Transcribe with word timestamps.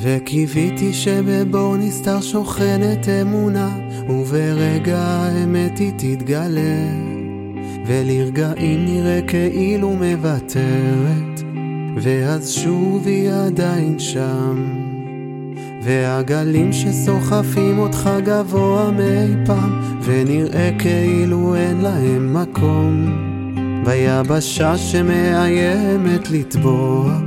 וקיוויתי 0.00 0.92
שבבור 0.92 1.76
נסתר 1.76 2.20
שוכנת 2.20 3.08
אמונה, 3.08 3.78
וברגע 4.08 4.98
האמת 4.98 5.78
היא 5.78 5.92
תתגלה, 5.96 6.86
ולרגעים 7.86 8.84
נראה 8.84 9.20
כאילו 9.26 9.90
מוותרת, 9.90 11.42
ואז 11.96 12.50
שוב 12.52 13.06
היא 13.06 13.30
עדיין 13.30 13.98
שם. 13.98 14.84
והגלים 15.82 16.72
שסוחפים 16.72 17.78
אותך 17.78 18.10
גבוה 18.24 18.90
מאי 18.90 19.46
פעם, 19.46 19.80
ונראה 20.02 20.70
כאילו 20.78 21.54
אין 21.54 21.80
להם 21.80 22.34
מקום. 22.34 23.20
ביבשה 23.84 24.76
שמאיימת 24.78 26.30
לטבוע, 26.30 27.18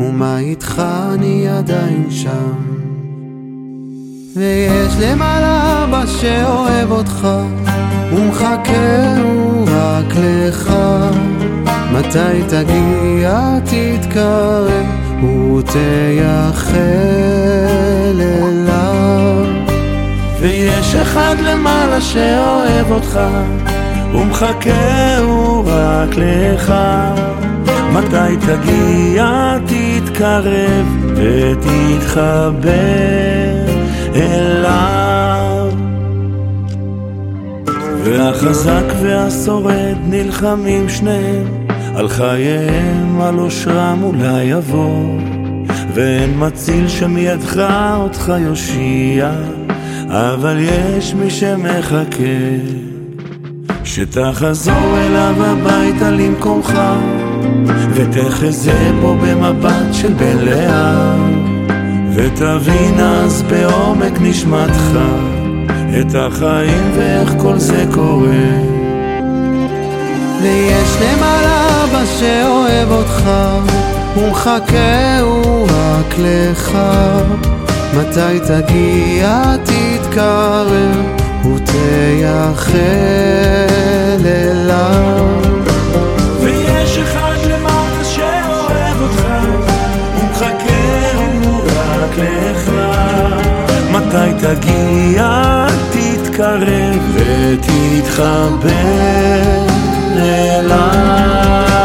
ומה 0.00 0.38
איתך 0.38 0.82
אני 1.14 1.48
עדיין 1.48 2.06
שם. 2.10 2.76
ויש 4.36 4.92
למעלה 5.00 5.84
אבא 5.84 6.06
שאוהב 6.06 6.90
אותך, 6.90 7.28
ומחכה 8.12 9.16
הוא 9.22 9.68
רק 9.68 10.14
לך. 10.16 10.72
מתי 11.92 12.42
תגיע 12.48 13.58
תתקרב, 13.64 14.86
ותייחל 15.22 16.76
אליו. 18.20 19.44
ויש 20.40 20.94
אחד 20.94 21.36
למעלה 21.40 22.00
שאוהב 22.00 22.90
אותך, 22.90 23.20
ומחכה 24.14 25.18
הוא 25.18 25.64
רק 25.66 26.10
לך. 26.16 26.74
מתי 28.26 28.46
תגיע 28.46 29.58
תתקרב 29.66 30.86
ותתחבר 31.16 32.66
אליו. 34.14 35.70
והחזק 38.04 38.84
והשורד 39.02 39.96
נלחמים 40.08 40.88
שניהם 40.88 41.66
על 41.94 42.08
חייהם, 42.08 43.20
על 43.20 43.38
אושרם 43.38 44.02
אולי 44.02 44.42
יבוא. 44.42 45.18
ואין 45.94 46.34
מציל 46.38 46.88
שמידך 46.88 47.62
אותך 47.96 48.32
יושיע, 48.38 49.30
אבל 50.08 50.56
יש 50.60 51.14
מי 51.14 51.30
שמחכה. 51.30 52.06
שתחזור 53.84 54.98
אליו 54.98 55.34
הביתה 55.38 56.10
למקומך, 56.10 56.78
ותחזה 57.94 58.90
בו 59.00 59.14
במבט 59.14 59.92
של 59.92 60.12
בן 60.12 60.38
לאה, 60.38 61.14
ותבין 62.14 63.00
אז 63.00 63.42
בעומק 63.42 64.20
נשמתך 64.20 64.98
את 66.00 66.14
החיים 66.14 66.92
ואיך 66.96 67.34
כל 67.38 67.58
זה 67.58 67.84
קורה. 67.94 68.76
ויש 70.42 70.96
למעלה 71.02 71.84
אבא 71.84 72.04
שאוהב 72.18 72.90
אותך, 72.90 73.22
ומחכה 74.16 75.20
הוא 75.20 75.68
רק 75.68 76.14
לך. 76.18 76.78
מתי 77.96 78.40
תגיע 78.46 79.42
תתקרב, 79.64 80.70
ותייחל 81.44 82.76
אליו. 84.24 84.95
מתי 93.92 94.32
תגיע 94.38 95.66
תתקרב 95.90 97.14
ותתחבר 97.14 98.56
אליו. 100.18 101.75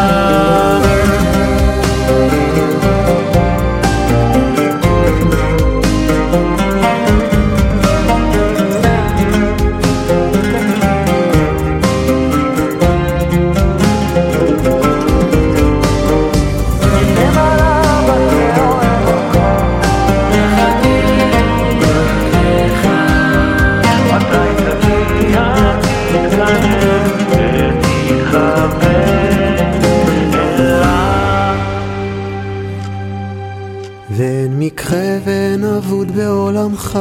ואין 35.24 35.64
אבוד 35.64 36.12
בעולמך, 36.12 37.00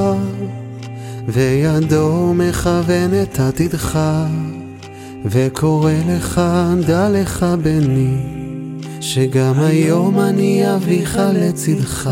וידו 1.29 2.35
מכוון 2.35 3.11
את 3.23 3.41
עתידך, 3.41 3.99
וקורא 5.25 5.93
לך, 6.09 6.41
דע 6.87 7.09
לך 7.11 7.47
בני, 7.63 8.17
שגם 9.01 9.55
היום 9.59 10.21
אני 10.21 10.75
אביך 10.75 11.21
לצדך. 11.35 12.11